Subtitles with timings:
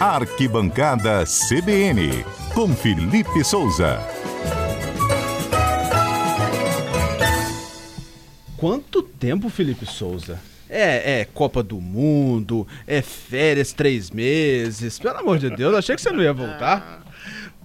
[0.00, 2.24] Arquibancada CBN,
[2.54, 4.00] com Felipe Souza.
[8.56, 10.40] Quanto tempo, Felipe Souza?
[10.70, 14.98] É, é Copa do Mundo, é férias três meses.
[14.98, 17.02] Pelo amor de Deus, achei que você não ia voltar.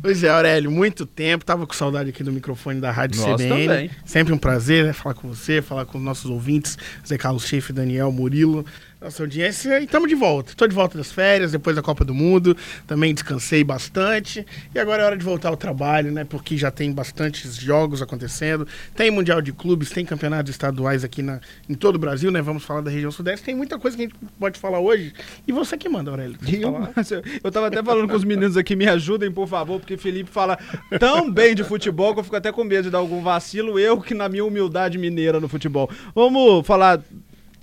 [0.01, 1.45] Pois é, Aurélio, muito tempo.
[1.45, 3.67] Tava com saudade aqui do microfone da Rádio Nós CBN.
[3.67, 3.91] também.
[4.03, 4.93] Sempre um prazer, né?
[4.93, 6.77] Falar com você, falar com os nossos ouvintes,
[7.07, 8.65] Zé Carlos Schiff, Daniel, Murilo,
[9.01, 9.79] nossa audiência.
[9.79, 10.51] E estamos de volta.
[10.51, 12.55] Estou de volta das férias, depois da Copa do Mundo.
[12.87, 14.45] Também descansei bastante.
[14.73, 16.23] E agora é hora de voltar ao trabalho, né?
[16.23, 18.67] Porque já tem bastantes jogos acontecendo.
[18.95, 21.39] Tem Mundial de Clubes, tem campeonatos estaduais aqui na,
[21.69, 22.41] em todo o Brasil, né?
[22.41, 23.45] Vamos falar da região sudeste.
[23.45, 25.13] Tem muita coisa que a gente pode falar hoje.
[25.47, 26.37] E você que manda, Aurélio.
[26.47, 26.87] Eu-
[27.43, 30.57] eu tava até falando com os meninos aqui, me ajudem, por favor, porque Felipe fala
[30.99, 33.99] tão bem de futebol que eu fico até com medo de dar algum vacilo, eu
[34.01, 35.89] que na minha humildade mineira no futebol.
[36.15, 37.01] Vamos falar.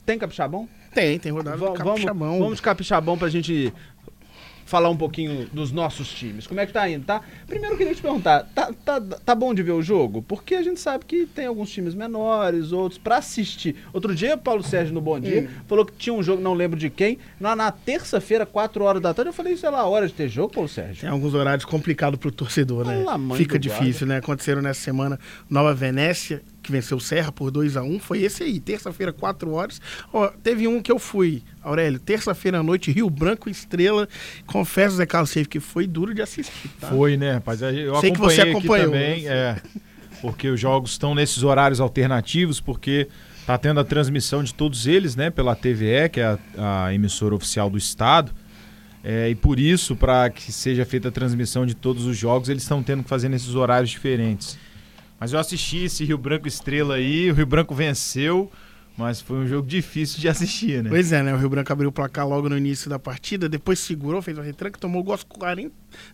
[0.07, 0.69] Tem capixabão?
[0.95, 2.39] Tem, tem rodada Va- do vamos, Capixabão.
[2.39, 3.73] vamos de capixabão pra gente
[4.65, 6.47] falar um pouquinho dos nossos times.
[6.47, 7.21] Como é que tá indo, tá?
[7.47, 10.23] Primeiro eu queria te perguntar, tá, tá, tá bom de ver o jogo?
[10.23, 13.77] Porque a gente sabe que tem alguns times menores, outros pra assistir.
[13.93, 16.89] Outro dia, Paulo Sérgio no Bom Dia falou que tinha um jogo, não lembro de
[16.89, 19.29] quem, na, na terça-feira, 4 horas da tarde.
[19.29, 21.03] Eu falei, sei lá, hora de ter jogo, Paulo Sérgio?
[21.03, 23.05] Tem alguns horários complicados pro torcedor, né?
[23.37, 24.19] Fica difícil, né?
[24.19, 25.19] Aconteceram nessa semana
[25.51, 29.51] Nova Venécia, que venceu o Serra por 2 a 1 Foi esse aí, terça-feira, 4
[29.53, 29.81] horas.
[30.13, 34.09] Ó, teve um que eu fui, Aurélio, terça-feira à noite, Rio Branco Estrela.
[34.47, 36.89] Confesso, Zé Carlos Seife, que foi duro de assistir, tá?
[36.89, 37.61] Foi, né, rapaz?
[37.63, 38.93] Eu Sei que você acompanhou.
[38.93, 39.61] também, é,
[40.21, 43.09] porque os jogos estão nesses horários alternativos, porque
[43.47, 47.35] tá tendo a transmissão de todos eles, né, pela TVE, que é a, a emissora
[47.35, 48.33] oficial do estado.
[49.05, 52.63] É, e por isso, para que seja feita a transmissão de todos os jogos, eles
[52.63, 54.57] estão tendo que fazer nesses horários diferentes.
[55.23, 58.51] Mas eu assisti esse Rio Branco Estrela aí, o Rio Branco venceu,
[58.99, 60.91] mas foi um jogo difícil de assistir, né?
[60.91, 61.33] Pois é, né?
[61.33, 64.43] O Rio Branco abriu o placar logo no início da partida, depois segurou, fez uma
[64.43, 65.71] retranca, tomou o gol aos 40,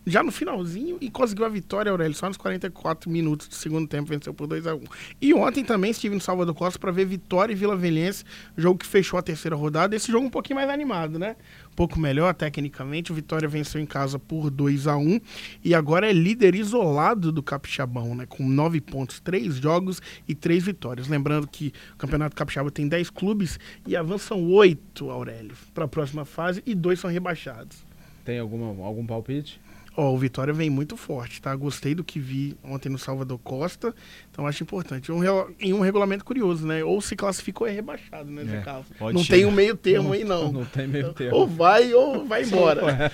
[0.07, 4.11] já no finalzinho e conseguiu a vitória, Aurélio, só nos 44 minutos do segundo tempo,
[4.11, 4.81] venceu por 2 a 1
[5.23, 8.25] E ontem também estive no Salvador Costa para ver Vitória e Vila Velhense,
[8.59, 9.97] jogo que fechou a terceira rodada.
[9.97, 11.35] Esse jogo um pouquinho mais animado, né?
[11.79, 13.13] Pouco melhor tecnicamente.
[13.13, 15.21] O Vitória venceu em casa por 2 a 1
[15.65, 18.27] e agora é líder isolado do Capixabão, né?
[18.27, 21.07] Com 9 pontos, 3 jogos e 3 vitórias.
[21.07, 26.25] Lembrando que o Campeonato Capixaba tem 10 clubes e avançam 8, Aurélio, para a próxima
[26.25, 27.87] fase e dois são rebaixados.
[28.25, 29.61] Tem alguma, algum palpite?
[30.01, 31.53] Ó, o Vitória vem muito forte, tá?
[31.57, 33.93] Gostei do que vi ontem no Salvador Costa,
[34.31, 35.11] então acho importante.
[35.11, 35.23] Um,
[35.59, 36.85] em um regulamento curioso, né?
[36.85, 38.87] Ou se classifica ou é rebaixado, né, Zé É, Carlos?
[39.01, 39.33] Não ser.
[39.33, 40.53] tem um meio termo aí, não.
[40.59, 41.37] Não tem meio termo.
[41.37, 43.11] Ou vai ou vai embora.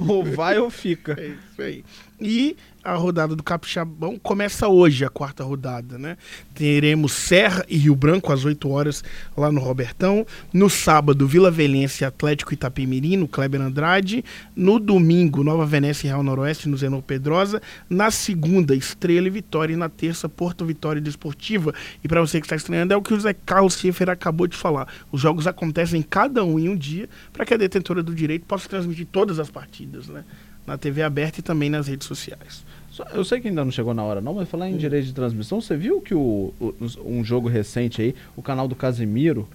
[0.00, 1.12] Ou vai ou fica.
[1.12, 1.84] É isso aí.
[2.20, 6.16] E a rodada do Capixabão começa hoje, a quarta rodada, né?
[6.54, 9.02] Teremos Serra e Rio Branco às 8 horas
[9.36, 10.24] lá no Robertão.
[10.52, 14.24] No sábado, Vila Velhense Atlético Itapemirim, no Kleber Andrade.
[14.54, 17.60] No domingo, Nova Venécia e Real Noroeste, no Zenor Pedrosa.
[17.90, 19.74] Na segunda, Estrela e Vitória.
[19.74, 21.74] E na terça, Porto Vitória e Desportiva.
[22.04, 24.56] E para você que está estranhando, é o que o Zé Carlos Schiffer acabou de
[24.56, 24.88] falar.
[25.10, 28.68] Os jogos acontecem cada um em um dia para que a detentora do direito possa
[28.68, 30.24] transmitir todas as partidas, né?
[30.66, 32.64] Na TV aberta e também nas redes sociais.
[33.12, 35.60] Eu sei que ainda não chegou na hora, não, mas falar em direito de transmissão,
[35.60, 39.46] você viu que o, o- um jogo recente aí, o canal do Casimiro,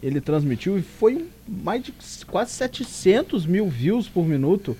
[0.00, 1.92] ele transmitiu e foi mais de
[2.26, 4.76] quase 700 mil views por minuto.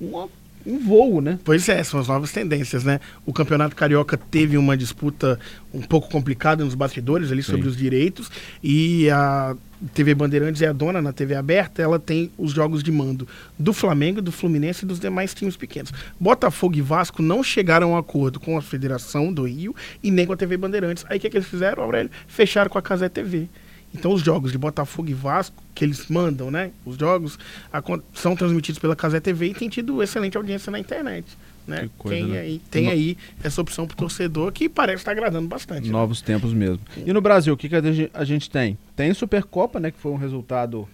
[0.00, 0.28] Uma-
[0.68, 1.38] um voo, né?
[1.44, 3.00] Pois é, são as novas tendências, né?
[3.24, 5.38] O Campeonato Carioca teve uma disputa
[5.72, 8.30] um pouco complicada nos bastidores ali sobre os direitos
[8.62, 9.56] e a
[9.94, 13.26] TV Bandeirantes é a dona na TV aberta, ela tem os jogos de mando
[13.58, 15.92] do Flamengo, do Fluminense e dos demais times pequenos.
[16.18, 20.26] Botafogo e Vasco não chegaram a um acordo com a Federação do Rio e nem
[20.26, 21.04] com a TV Bandeirantes.
[21.08, 22.10] Aí o que, que eles fizeram, Aurélio?
[22.26, 23.48] Fecharam com a Casé TV.
[23.94, 26.70] Então os jogos de Botafogo e Vasco, que eles mandam, né?
[26.84, 27.38] Os jogos
[27.72, 31.26] acon- são transmitidos pela Casé TV e tem tido excelente audiência na internet.
[31.66, 31.82] Né?
[31.82, 32.40] Que coisa, tem né?
[32.40, 35.86] aí, tem No- aí essa opção pro torcedor que parece estar agradando bastante.
[35.86, 35.92] né?
[35.92, 36.80] Novos tempos mesmo.
[37.04, 37.82] E no Brasil, o que, que a
[38.14, 38.78] a gente tem?
[38.96, 39.90] Tem Supercopa, né?
[39.90, 40.88] Que foi um resultado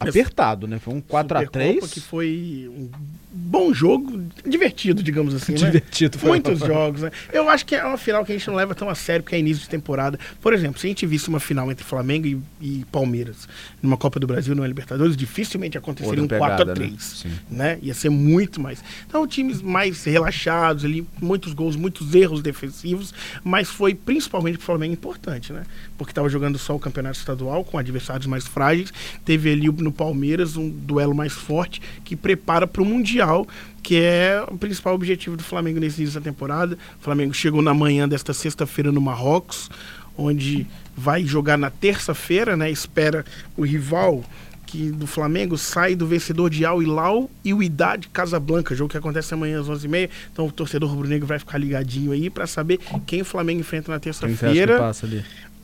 [0.00, 0.78] apertado, né?
[0.78, 1.44] Foi um 4x3.
[1.44, 2.88] Supercopa, que foi um
[3.32, 5.52] bom jogo, divertido, digamos assim.
[5.52, 5.58] né?
[5.58, 7.10] Divertido, foi Muitos jogos, né?
[7.32, 9.36] Eu acho que é uma final que a gente não leva tão a sério, porque
[9.36, 10.18] é início de temporada.
[10.40, 13.48] Por exemplo, se a gente visse uma final entre Flamengo e, e Palmeiras
[13.82, 17.24] numa Copa do Brasil, numa Libertadores, dificilmente aconteceria um Outra pegada, 4x3.
[17.24, 17.30] né?
[17.50, 17.78] Né?
[17.82, 18.82] Ia ser muito mais.
[19.06, 23.14] Então, times mais relaxados ali, muitos gols, muitos erros defensivos,
[23.44, 25.64] mas foi principalmente pro Flamengo importante, né?
[25.96, 28.92] Porque estava jogando só o campeonato estadual com adversários mais frágeis.
[29.24, 33.46] Teve ali no Palmeiras um duelo mais forte que prepara para o Mundial,
[33.82, 36.76] que é o principal objetivo do Flamengo nesse início da temporada.
[37.00, 39.70] O Flamengo chegou na manhã desta sexta-feira no Marrocos,
[40.16, 40.66] onde
[40.96, 42.70] vai jogar na terça-feira, né?
[42.70, 43.24] Espera
[43.56, 44.24] o rival
[44.70, 48.96] que do Flamengo sai do vencedor de Al Hilal e o Idade Casablanca, jogo que
[48.96, 50.08] acontece amanhã às 11h30.
[50.32, 53.98] Então o torcedor rubro-negro vai ficar ligadinho aí para saber quem o Flamengo enfrenta na
[53.98, 54.74] terça-feira.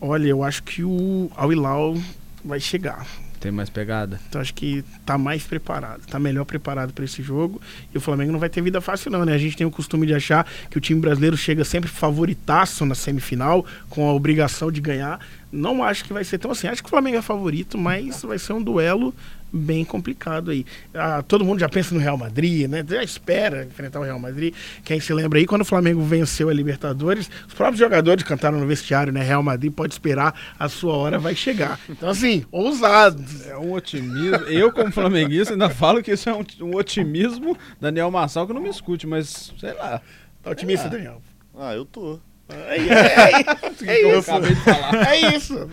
[0.00, 1.96] Olha, eu acho que o Al Hilal
[2.44, 3.06] vai chegar.
[3.46, 4.18] Tem mais pegada?
[4.28, 7.62] Então acho que tá mais preparado, tá melhor preparado para esse jogo.
[7.94, 9.34] E o Flamengo não vai ter vida fácil não, né?
[9.34, 12.96] A gente tem o costume de achar que o time brasileiro chega sempre favoritaço na
[12.96, 15.20] semifinal, com a obrigação de ganhar.
[15.56, 16.68] Não acho que vai ser tão assim.
[16.68, 19.14] Acho que o Flamengo é favorito, mas vai ser um duelo
[19.52, 20.66] bem complicado aí.
[20.94, 22.84] Ah, todo mundo já pensa no Real Madrid, né?
[22.86, 24.54] Já espera enfrentar o Real Madrid.
[24.84, 28.66] Quem se lembra aí, quando o Flamengo venceu a Libertadores, os próprios jogadores cantaram no
[28.66, 29.22] vestiário, né?
[29.22, 31.78] Real Madrid pode esperar, a sua hora vai chegar.
[31.88, 33.24] Então, assim, ousado.
[33.46, 34.44] É um otimismo.
[34.46, 37.56] Eu, como flamenguista, ainda falo que isso é um, um otimismo.
[37.80, 40.00] Daniel Massal, que não me escute, mas sei lá.
[40.42, 41.22] Tá otimista, Daniel?
[41.58, 42.20] Ah, eu tô.
[42.48, 44.22] É, é, é Eu isso.
[44.22, 45.08] falar.
[45.08, 45.68] É isso.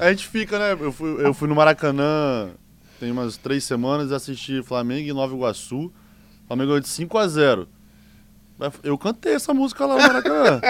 [0.00, 0.72] A gente fica, né?
[0.80, 2.50] Eu fui, eu fui no Maracanã
[2.98, 5.86] tem umas três semanas e assisti Flamengo e Nova Iguaçu.
[5.86, 5.92] O
[6.46, 7.68] Flamengo ganhou de 5 a 0
[8.82, 10.60] Eu cantei essa música lá no Maracanã.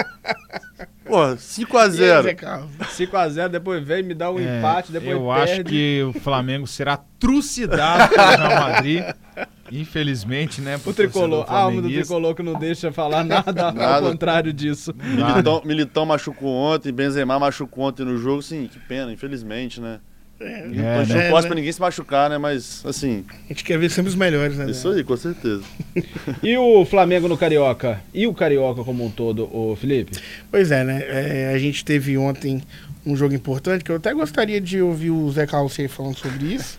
[1.05, 2.69] Pô, 5 a E aí, 0 Zé Carlos?
[2.79, 5.51] 5x0, depois vem, me dá um É, empate, depois eu perde.
[5.53, 9.03] acho que o Flamengo será trucidado pelo Real Madrid.
[9.71, 10.79] Infelizmente, né?
[10.85, 14.09] O tricolor, a alma do tricolor que não deixa falar nada, ao Nada.
[14.09, 14.93] contrário disso.
[14.97, 18.41] Militão, Militão machucou ontem, Benzema machucou ontem no jogo.
[18.41, 19.99] Sim, que pena, infelizmente, né?
[20.39, 21.23] É, a É, gente né?
[21.23, 22.37] não torce pra ninguém se machucar, né?
[22.37, 24.69] Mas, assim, A gente quer ver sempre os melhores, né?
[24.69, 25.63] isso aí, com certeza.
[26.43, 27.99] E o Flamengo no Carioca?
[28.13, 30.17] E o Carioca como um todo, o Felipe?
[30.51, 31.03] Pois é, né?
[31.07, 32.61] É, a gente teve ontem
[33.05, 36.53] um jogo importante que eu até gostaria de ouvir o Zé Carlos aí falando sobre
[36.53, 36.77] isso.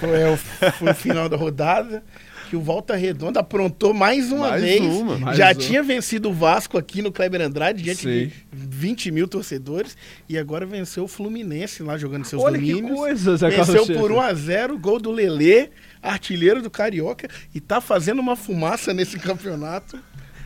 [0.00, 0.36] Foi, é,
[0.72, 2.02] foi o final da rodada.
[2.50, 4.80] Que o Volta Redonda aprontou mais uma Mais vez.
[4.82, 5.16] uma.
[5.18, 5.54] Mais Já uma.
[5.54, 8.26] tinha vencido o Vasco aqui no Kleber Andrade, diante Sim.
[8.26, 9.96] de 20 mil torcedores.
[10.28, 12.98] E agora venceu o Fluminense lá jogando seus Olha que domínios.
[12.98, 15.70] coisa, Zé Carlos Venceu por 1x0, gol do Lelê,
[16.02, 17.28] artilheiro do Carioca.
[17.54, 19.96] E tá fazendo uma fumaça nesse campeonato.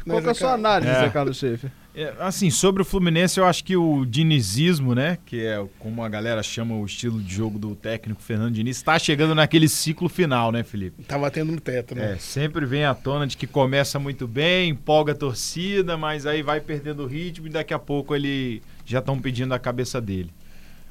[0.04, 1.00] Qual Né, que é a sua análise, É.
[1.00, 1.70] Zé Carlos Schaefer?
[1.94, 5.16] É, assim, sobre o Fluminense, eu acho que o dinizismo, né?
[5.24, 8.98] Que é como a galera chama o estilo de jogo do técnico Fernando Diniz, está
[8.98, 11.04] chegando naquele ciclo final, né, Felipe?
[11.04, 12.14] Tá batendo no teto, né?
[12.14, 16.42] É, sempre vem à tona de que começa muito bem, empolga a torcida, mas aí
[16.42, 20.32] vai perdendo o ritmo e daqui a pouco ele já estão pedindo a cabeça dele.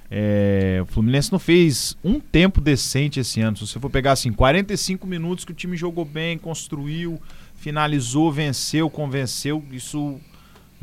[0.09, 3.57] É, o Fluminense não fez um tempo decente esse ano.
[3.57, 7.19] Se você for pegar assim, 45 minutos que o time jogou bem, construiu,
[7.55, 10.19] finalizou, venceu, convenceu, isso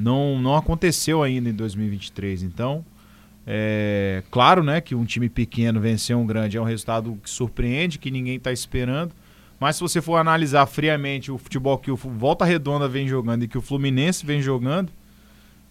[0.01, 2.43] não, não aconteceu ainda em 2023.
[2.43, 2.85] Então,
[3.47, 7.99] é claro, né, que um time pequeno vencer um grande é um resultado que surpreende,
[7.99, 9.13] que ninguém está esperando.
[9.59, 13.49] Mas se você for analisar friamente o futebol que o Volta Redonda vem jogando e
[13.49, 14.91] que o Fluminense vem jogando,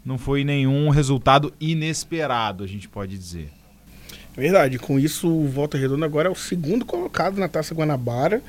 [0.06, 3.50] não foi nenhum resultado inesperado, a gente pode dizer.
[4.36, 8.44] Verdade, com isso o Volta Redonda agora é o segundo colocado na Taça Guanabara.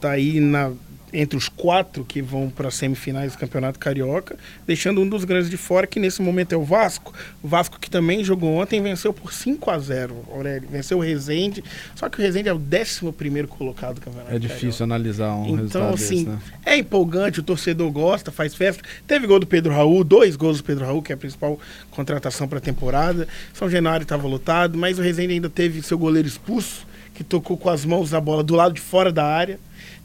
[0.00, 0.72] Tá aí na,
[1.12, 4.36] entre os quatro que vão para as semifinais do Campeonato Carioca,
[4.66, 7.12] deixando um dos grandes de fora, que nesse momento é o Vasco.
[7.42, 10.68] O Vasco que também jogou ontem venceu por 5 a 0 Aurélio.
[10.70, 11.62] Venceu o Rezende,
[11.94, 15.44] só que o Rezende é o 11 primeiro colocado do Campeonato É difícil analisar um
[15.44, 16.38] então, resultado assim, desse, né?
[16.64, 18.82] é empolgante, o torcedor gosta, faz festa.
[19.06, 21.58] Teve gol do Pedro Raul, dois gols do Pedro Raul, que é a principal
[21.90, 23.26] contratação para a temporada.
[23.52, 27.68] São Januário estava lotado, mas o Rezende ainda teve seu goleiro expulso, que tocou com
[27.68, 29.58] as mãos na bola do lado de fora da área.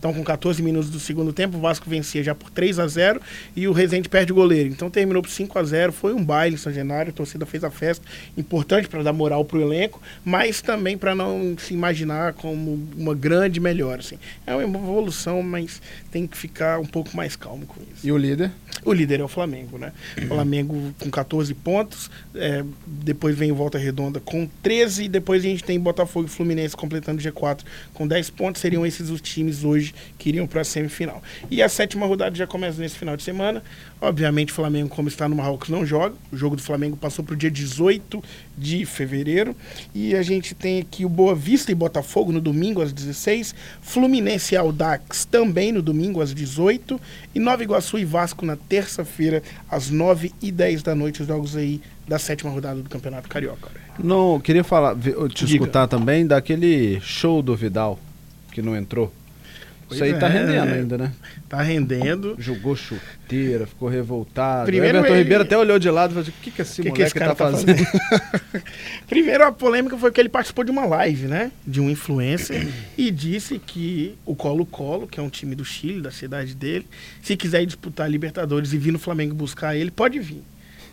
[0.06, 3.20] Então, com 14 minutos do segundo tempo, o Vasco vencia já por 3 a 0
[3.56, 4.70] e o Rezende perde o goleiro.
[4.70, 7.64] Então, terminou por 5 a 0 Foi um baile em São Januário, a torcida fez
[7.64, 8.06] a festa.
[8.38, 13.60] Importante para dar moral pro elenco, mas também para não se imaginar como uma grande
[13.60, 14.02] melhora.
[14.02, 14.20] Assim.
[14.46, 15.82] É uma evolução, mas
[16.12, 18.06] tem que ficar um pouco mais calmo com isso.
[18.06, 18.52] E o líder?
[18.84, 19.92] O líder é o Flamengo, né?
[20.22, 25.44] O Flamengo com 14 pontos, é, depois vem o Volta Redonda com 13, e depois
[25.44, 28.62] a gente tem Botafogo e Fluminense completando o G4 com 10 pontos.
[28.62, 31.22] Seriam esses os times hoje que iriam para a semifinal.
[31.50, 33.64] E a sétima rodada já começa nesse final de semana.
[34.02, 36.16] Obviamente, o Flamengo, como está no Marrocos, não joga.
[36.32, 38.24] O jogo do Flamengo passou para o dia 18
[38.58, 39.56] de fevereiro.
[39.94, 43.56] E a gente tem aqui o Boa Vista e Botafogo no domingo às 16.
[43.82, 47.00] Fluminense e Aldax também no domingo às 18.
[47.34, 51.22] E Nova Iguaçu e Vasco na terça-feira às 9 e 10 da noite.
[51.22, 53.70] Os jogos aí da sétima rodada do Campeonato Carioca.
[53.98, 55.64] Não, queria falar, te Diga.
[55.64, 58.00] escutar também daquele show do Vidal,
[58.52, 59.12] que não entrou.
[59.88, 60.74] Pois Isso aí tá é, rendendo né?
[60.74, 61.12] ainda, né?
[61.48, 62.36] Tá rendendo.
[62.40, 64.66] Jogou chuteira, ficou revoltado.
[64.66, 66.82] Primeiro o Everton ele- Ribeiro até olhou de lado e falou: o que, que esse
[66.82, 67.86] O que, moleque que esse cara tá, tá fazendo?
[67.86, 68.64] fazendo?
[69.08, 71.52] Primeiro, a polêmica foi que ele participou de uma live, né?
[71.66, 76.12] De um influencer e disse que o Colo-Colo, que é um time do Chile, da
[76.12, 76.88] cidade dele,
[77.22, 80.42] se quiser ir disputar a Libertadores e vir no Flamengo buscar ele, pode vir.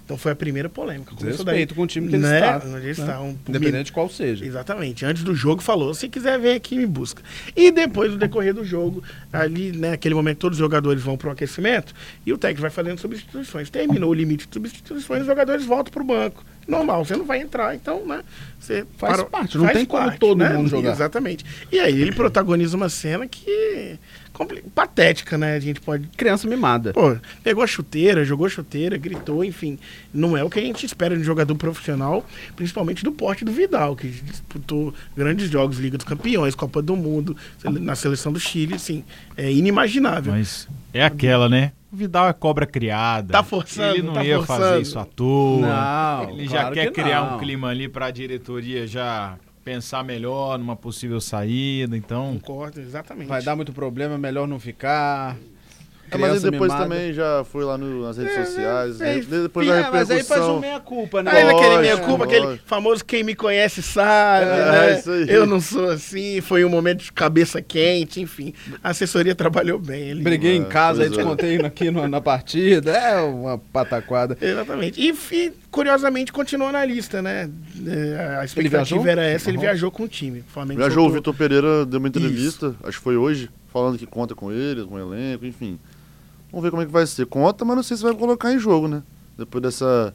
[0.04, 1.14] Então foi a primeira polêmica.
[1.14, 1.54] Começou daí.
[1.54, 2.35] Desrespeito com o time que ele né?
[2.40, 2.56] está.
[2.66, 2.90] Onde ele né?
[2.90, 3.21] está.
[3.23, 4.44] Um, Independente de qual seja.
[4.44, 5.04] Exatamente.
[5.06, 7.23] Antes do jogo falou, se quiser vem aqui me busca.
[7.54, 11.28] E depois do decorrer do jogo, ali, né, aquele momento todos os jogadores vão para
[11.28, 11.94] o aquecimento
[12.26, 13.71] e o técnico vai fazendo substituições.
[13.71, 16.44] Terminou o limite de substituições, os jogadores voltam para o banco.
[16.66, 18.23] Normal, você não vai entrar, então, né?
[18.59, 20.92] Você Faz parou- parte, não tem como todo mundo jogar.
[20.92, 21.44] Exatamente.
[21.73, 23.99] E aí ele protagoniza uma cena que
[24.75, 25.55] patética, né?
[25.55, 26.93] A gente pode Criança mimada.
[26.93, 29.79] Pô, pegou a chuteira, jogou a chuteira, gritou, enfim.
[30.12, 32.25] Não é o que a gente espera de um jogador profissional,
[32.57, 37.37] principalmente do porte do Vidal, que disputou grandes jogos, Liga dos Campeões, Copa do Mundo,
[37.65, 39.05] na seleção do Chile, assim,
[39.37, 40.33] é inimaginável.
[40.33, 41.73] Mas é aquela, né?
[41.93, 43.33] O Vidal é cobra criada.
[43.33, 44.61] Tá forçando, Ele não tá ia forçando.
[44.61, 45.61] fazer isso à toa.
[45.61, 47.37] Não, Ele claro já quer que criar não.
[47.37, 52.38] um clima ali pra diretoria já pensar melhor numa possível saída, então...
[52.40, 53.28] Concordo, exatamente.
[53.28, 55.37] Vai dar muito problema, melhor não ficar.
[56.11, 56.83] É, mas depois mimada.
[56.83, 59.00] também já foi lá no- nas redes É, sociais.
[59.00, 60.57] é, de- depois É, da mas aí faz repercussão.
[60.59, 61.31] um meia-culpa, né?
[61.31, 64.99] Aí naquele Lógico, meia culpa, aquele famoso quem me conhece sabe, É, né?
[64.99, 65.25] isso aí.
[65.31, 68.52] Eu não sou assim, foi um momento de cabeça quente, enfim.
[68.85, 70.11] A assessoria trabalhou bem.
[70.11, 70.23] Ele...
[70.23, 71.11] Briguei em É, casa, aí é.
[71.11, 72.90] descontei aqui no- na partida.
[72.92, 74.37] É uma pataquada.
[74.38, 75.00] Exatamente.
[75.00, 77.49] E, e, curiosamente continuou na lista, né?
[77.87, 79.07] É, A expectativa viajou?
[79.07, 79.62] era essa, ele Uhum.
[79.62, 80.41] viajou com o time.
[80.41, 83.99] O Flamengo Viajou o soltou- Vitor Pereira, deu uma entrevista, acho que foi hoje, falando
[83.99, 85.79] que conta com ele, com o elenco, enfim.
[86.51, 87.27] Vamos ver como é que vai ser.
[87.27, 89.03] Conta, mas não sei se vai colocar em jogo, né?
[89.39, 90.15] Depois dessa.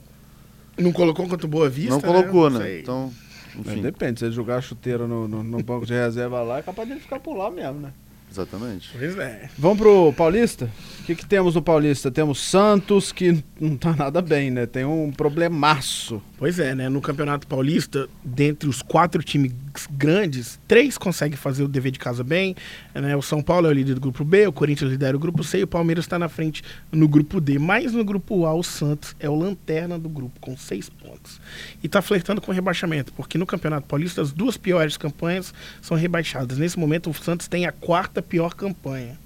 [0.77, 1.91] Não colocou contra o Boa Vista.
[1.91, 2.59] não colocou, né?
[2.61, 2.81] Sei.
[2.81, 3.11] Então,
[3.55, 3.81] Mas enfim.
[3.81, 6.87] depende, se ele jogar a chuteira no, no- no banco de reserva lá, é capaz
[6.87, 7.91] dele ficar por lá mesmo, né?
[8.29, 8.89] Exatamente.
[8.97, 9.49] Pois é.
[9.57, 10.69] Vamos pro Paulista?
[10.99, 12.11] O que, que temos no Paulista?
[12.11, 14.65] Temos Santos, que não tá nada bem, né?
[14.65, 16.21] Tem um problemaço.
[16.37, 16.89] Pois é, né?
[16.89, 19.51] No Campeonato Paulista, dentre os quatro times
[19.85, 22.55] grandes, três conseguem fazer o dever de casa bem.
[22.95, 23.15] Né?
[23.15, 25.59] O São Paulo é o líder do grupo B, o Corinthians lidera o grupo C
[25.59, 27.59] e o Palmeiras está na frente no grupo D.
[27.59, 31.39] Mas no grupo A, o Santos é o lanterna do grupo, com seis pontos.
[31.83, 36.57] E está flertando com rebaixamento, porque no Campeonato Paulista as duas piores campanhas são rebaixadas.
[36.57, 39.17] Nesse momento, o Santos tem a quarta pior campanha.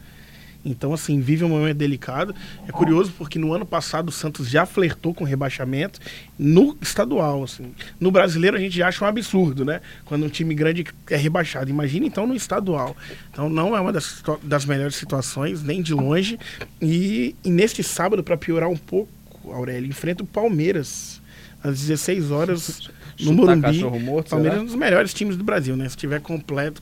[0.64, 2.36] Então, assim, vive um momento delicado.
[2.68, 6.00] É curioso porque no ano passado o Santos já flertou com rebaixamento
[6.38, 7.44] no estadual.
[7.44, 7.74] Assim.
[8.00, 9.82] No brasileiro a gente acha um absurdo, né?
[10.06, 11.70] Quando um time grande é rebaixado.
[11.70, 12.96] Imagina então no estadual.
[13.32, 16.40] Então não é uma das, das melhores situações, nem de longe.
[16.82, 19.12] E, e neste sábado, para piorar um pouco,
[19.46, 21.22] Aurélio, enfrenta o Palmeiras
[21.64, 22.90] às 16 horas
[23.20, 23.84] no Morumbi.
[24.00, 25.88] morto, Palmeiras é um dos melhores times do Brasil, né?
[25.90, 26.82] Se tiver completo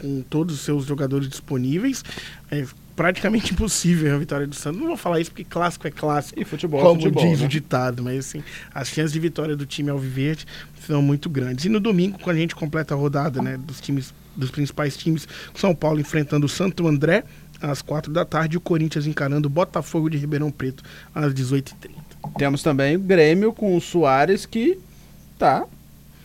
[0.00, 2.02] com todos os seus jogadores disponíveis,
[2.50, 2.64] é
[3.00, 4.78] praticamente impossível a vitória do Santos.
[4.78, 7.46] Não vou falar isso porque clássico é clássico, E futebol é como futebol, diz né?
[7.46, 10.46] o ditado, mas assim, as chances de vitória do time Alviverde
[10.86, 11.64] são muito grandes.
[11.64, 15.26] E no domingo, quando a gente completa a rodada, né, dos times dos principais times,
[15.54, 17.24] o São Paulo enfrentando o Santo André
[17.62, 21.72] às quatro da tarde e o Corinthians encarando o Botafogo de Ribeirão Preto às 18h30.
[22.36, 24.78] Temos também o Grêmio com o Soares, que
[25.38, 25.64] tá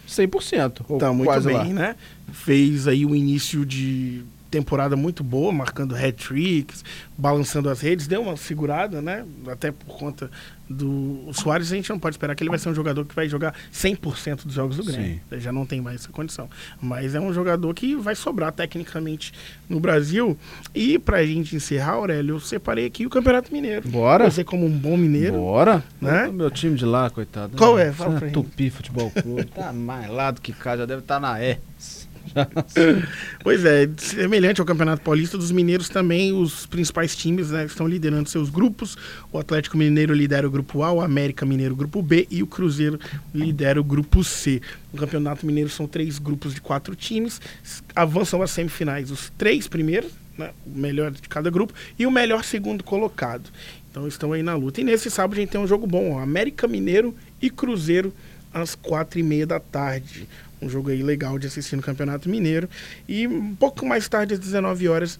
[0.09, 0.81] 100%.
[0.89, 1.63] ou Tá muito bem, lá.
[1.63, 1.95] né?
[2.33, 4.23] Fez aí um início de
[4.55, 6.83] temporada muito boa, marcando hat-tricks,
[7.17, 9.25] balançando as redes, deu uma segurada, né?
[9.47, 10.31] Até por conta
[10.69, 13.27] do Soares, a gente não pode esperar que ele vai ser um jogador que vai
[13.27, 15.19] jogar 100% dos jogos do Grêmio.
[15.29, 16.49] Ele já não tem mais essa condição.
[16.81, 19.33] Mas é um jogador que vai sobrar tecnicamente
[19.67, 20.37] no Brasil.
[20.73, 23.87] E pra gente encerrar, Aurélio, eu separei aqui o Campeonato Mineiro.
[23.89, 24.31] Bora?
[24.31, 25.33] Você como um bom mineiro.
[25.33, 25.83] Bora?
[26.01, 26.27] Né?
[26.29, 27.57] O meu time de lá, coitado.
[27.57, 27.91] Qual é?
[27.91, 28.33] Fala pra gente.
[28.33, 29.45] Tupi Futebol Clube.
[29.53, 31.59] tá mais lá do que cá, já deve estar na E.
[33.43, 38.29] Pois é, semelhante ao Campeonato Paulista dos Mineiros também, os principais times né, estão liderando
[38.29, 38.97] seus grupos.
[39.31, 42.47] O Atlético Mineiro lidera o grupo A, o América Mineiro o grupo B e o
[42.47, 42.99] Cruzeiro
[43.33, 44.61] lidera o grupo C.
[44.91, 47.41] No Campeonato Mineiro são três grupos de quatro times,
[47.95, 52.43] avançam às semifinais os três primeiros, né, o melhor de cada grupo, e o melhor
[52.43, 53.49] segundo colocado.
[53.89, 54.81] Então estão aí na luta.
[54.81, 58.13] E nesse sábado a gente tem um jogo bom, ó, América Mineiro e Cruzeiro
[58.55, 60.27] às quatro e meia da tarde.
[60.61, 62.69] Um jogo aí legal de assistir no Campeonato Mineiro.
[63.07, 65.19] E um pouco mais tarde, às 19 horas,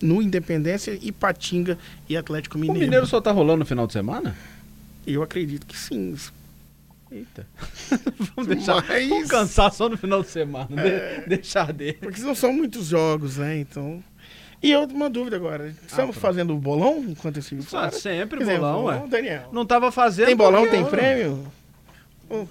[0.00, 1.76] no Independência, Ipatinga
[2.08, 2.80] e Atlético O Mineiro.
[2.80, 4.34] Mineiro só tá rolando no final de semana?
[5.04, 6.14] Eu acredito que sim.
[7.10, 7.46] Eita.
[8.36, 8.84] vamos deixar.
[8.88, 10.68] Mas- Vamos cansar só no final de semana.
[10.70, 11.98] de- deixar dele.
[12.00, 13.58] Porque não são muitos jogos, né?
[13.58, 14.02] Então.
[14.62, 15.74] E eu uma dúvida agora.
[15.86, 19.02] Estamos fazendo o bolão enquanto esse vídeo Ah, sempre Quer dizer, bolão, ué.
[19.08, 19.50] Daniel.
[19.52, 20.26] Não tava fazendo.
[20.26, 21.44] Tem bolão, tem prêmio?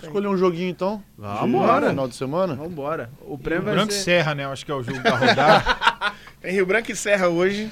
[0.02, 1.04] Escolher um joguinho então.
[1.18, 1.88] Vambora.
[1.88, 2.56] De Final de semana.
[2.56, 3.10] Vambora.
[3.22, 4.00] O prêmio vai Branco ser...
[4.00, 4.46] Serra, né?
[4.46, 5.64] Eu acho que é o jogo da rodada.
[6.42, 7.72] Tem Rio Branco e Serra hoje.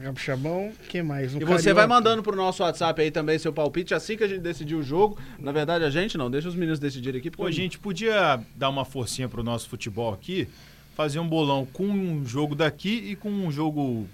[0.00, 1.34] Capixabão, o que mais?
[1.34, 1.74] Um E você Carioca.
[1.74, 4.82] vai mandando pro nosso WhatsApp aí também seu palpite assim que a gente decidir o
[4.82, 5.18] jogo.
[5.38, 7.30] Na verdade, a gente não, deixa os meninos decidirem aqui.
[7.30, 10.48] Pô, Porque a gente podia dar uma forcinha pro nosso futebol aqui,
[10.96, 14.08] fazer um bolão com um jogo daqui e com um jogo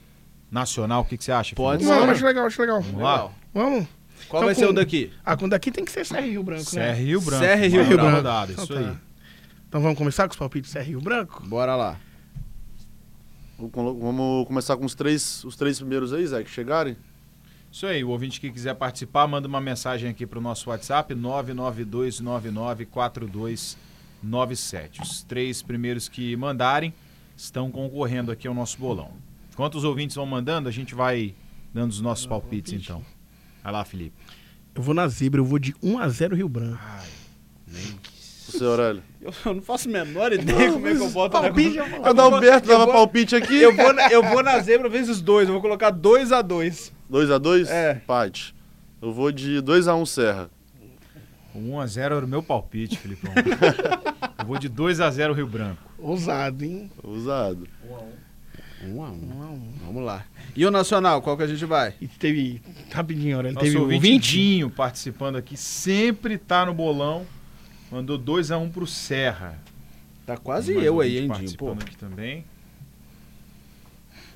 [0.50, 1.02] nacional.
[1.02, 1.54] O que, que você acha?
[1.54, 1.92] Pode ser.
[1.92, 2.80] acho legal, acho legal.
[2.80, 3.30] Vamos lá?
[3.54, 3.86] Vamos?
[4.28, 5.10] Qual Então, vai ser com- o daqui?
[5.24, 7.00] Ah, com daqui tem que ser Serra e Rio Branco, Serra né?
[7.02, 7.44] e Rio Branco.
[7.44, 8.16] Serra e Rio pra Branco.
[8.16, 8.80] rodada, Então isso tá.
[8.80, 8.96] aí.
[9.68, 11.42] Então vamos começar com os palpites Serra e Rio Branco?
[11.46, 11.98] Bora lá.
[13.58, 16.96] Vamos começar com os três, os três primeiros aí, Zé, que chegarem.
[17.72, 21.14] Isso aí, o ouvinte que quiser participar, manda uma mensagem aqui pro nosso WhatsApp,
[24.22, 25.02] 992994297.
[25.02, 26.94] Os três primeiros que mandarem
[27.36, 29.12] estão concorrendo aqui ao nosso bolão.
[29.52, 31.34] Enquanto os ouvintes vão mandando, a gente vai
[31.74, 33.04] dando os nossos palpites, então.
[33.68, 34.16] Vai lá, Felipe.
[34.74, 36.78] Eu vou na zebra, eu vou de 1x0 Rio Branco.
[38.46, 39.02] Você, Aurélio.
[39.20, 41.90] Eu, eu não faço a menor ideia como é que eu boto o Palpite, negócio.
[41.92, 43.60] eu vou- O Adalberto eu dava vou- palpite aqui.
[43.60, 45.46] Eu vou, na, eu vou na zebra vezes dois.
[45.48, 46.90] Eu vou colocar 2x2.
[47.10, 47.68] 2x2?
[47.68, 47.92] É.
[48.02, 48.54] Empate.
[49.02, 50.48] Eu vou de 2x1 Serra.
[51.54, 53.32] O 1x0 era o meu palpite, Felipão.
[54.38, 55.82] Eu vou de 2x0 Rio Branco.
[55.98, 56.90] Ousado, hein?
[57.04, 57.68] Usado.
[57.86, 58.08] 1 a 1
[58.80, 60.24] Vamos lá.
[60.54, 61.94] E o Nacional, qual que a gente vai?
[62.00, 64.30] E teve, rapidinho, Aurélio, Nosso teve o ouvinte 20.
[64.30, 67.26] Dinho participando aqui, sempre tá no bolão.
[67.90, 69.58] Mandou 2x1 pro Serra.
[70.26, 71.56] Tá quase Mais eu um aí, hein, Dinho?
[71.56, 71.66] Pô.
[71.66, 72.44] Participando aqui também.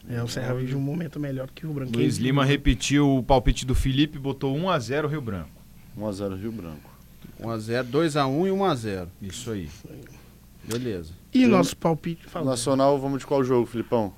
[0.08, 1.92] É, o Serra vive um momento melhor que o Rio Branco.
[1.96, 5.50] Luiz Lima repetiu o palpite do Felipe, botou 1x0 Rio Branco.
[5.96, 6.90] 1x0 Rio Branco.
[7.40, 9.08] 1x0, 2x1 e 1x0.
[9.20, 9.68] Isso aí.
[10.64, 11.12] Beleza.
[11.32, 12.46] E nosso palpite, fala.
[12.46, 14.12] Nacional, vamos de qual jogo, Filipão?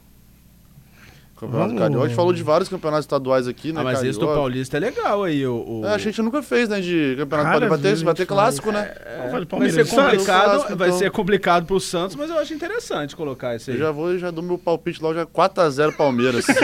[1.34, 2.04] Campeonato Vamos- Carioca.
[2.04, 3.80] A gente falou de vários campeonatos estaduais aqui, né?
[3.80, 4.26] Ah, mas esse do.
[4.26, 5.80] Paulista é legal aí, o...
[5.82, 6.80] o- É, a gente nunca fez, né?
[6.80, 7.68] De campeonato Carioca.
[7.68, 8.84] Vai ter, vai ter clássico, faz.
[8.86, 8.94] né?
[9.24, 10.04] Eu falei, Vai ser Santos.
[10.12, 10.98] complicado, Clássico, vai então.
[10.98, 13.76] ser complicado pro Santos, mas eu acho interessante colocar esse aí.
[13.76, 16.46] Eu já vou e já dou meu palpite lá, já 4x0 Palmeiras.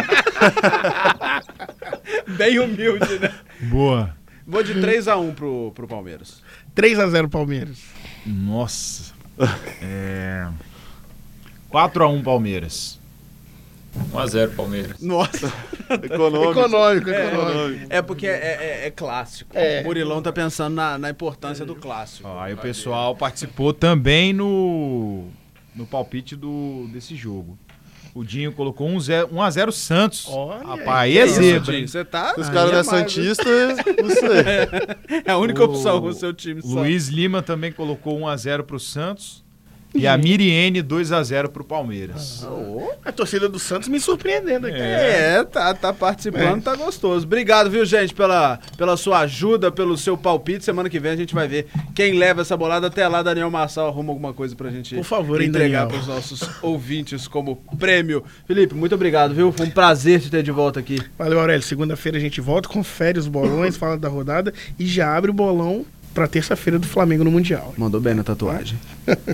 [2.36, 3.32] Bem humilde, né?
[3.62, 4.14] Boa.
[4.46, 6.42] Vou de 3x1 pro, pro Palmeiras.
[6.76, 7.78] 3x0 Palmeiras.
[8.26, 9.12] Nossa.
[9.82, 10.46] É...
[11.72, 12.99] 4x1 Palmeiras.
[14.12, 15.00] 1x0 Palmeiras.
[15.00, 15.52] Nossa.
[15.90, 16.60] Econômico.
[16.60, 17.86] Econômico, É, econômico.
[17.90, 19.50] É porque é, é- é clássico.
[19.56, 19.80] É.
[19.80, 22.28] O Murilão tá pensando na, na importância do clássico.
[22.28, 25.24] Ó, aí o pessoal participou também no,
[25.74, 27.58] no palpite do, desse jogo.
[28.12, 30.26] O Dinho colocou 1x0 Santos.
[30.28, 31.86] Olha Rapaz, aí, é zebra?
[31.86, 32.34] Você tá.
[32.34, 33.44] Se os caras é é mais, Santista,
[34.02, 35.22] não sei.
[35.24, 36.80] É a única O opção, o seu time só.
[36.80, 39.44] Luiz Lima também colocou 1x0 pro Santos.
[39.94, 42.44] E a Miriene 2x0 pro Palmeiras.
[42.44, 44.78] Ô, A torcida do Santos me surpreendendo aqui.
[44.78, 47.26] É, tá, tá participando, tá gostoso.
[47.26, 50.64] Obrigado, viu, gente, pela, pela sua ajuda, pelo seu palpite.
[50.64, 52.86] Semana que vem a gente vai ver quem leva essa bolada.
[52.86, 55.88] Até lá, Daniel Marçal arruma alguma coisa pra gente Por favor, entregar Daniel.
[55.88, 58.22] pros nossos ouvintes como prêmio.
[58.46, 59.50] Felipe, muito obrigado, viu?
[59.50, 60.98] Foi um prazer te ter de volta aqui.
[61.18, 61.62] Valeu, Aurélio.
[61.62, 65.84] Segunda-feira a gente volta, confere os bolões, fala da rodada e já abre o bolão
[66.14, 67.72] pra terça-feira do Flamengo no Mundial.
[67.78, 68.78] Mandou bem na tatuagem.